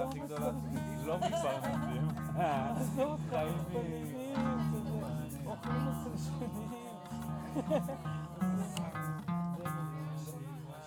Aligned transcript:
Traffic 0.00 0.30
Donuts 0.30 1.06
לא 1.06 1.18
מפרנסים. 1.18 2.08
עזוב, 2.76 3.20
חיים 3.30 3.58
אוכלים 5.46 5.86
מסלשונים. 5.86 6.70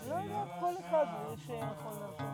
לא 0.09 0.15
יודעת, 0.15 0.47
כל 0.59 0.73
אחד 0.79 1.05
יש 1.33 1.49
נכון 1.49 1.93
לעשות. 2.01 2.33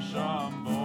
Shambo. 0.00 0.83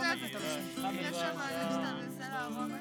arkadaşlar. 0.00 0.40
Yaşar 1.04 1.34
kardeşlerime 1.36 2.10
selam 2.18 2.56
olun. 2.56 2.72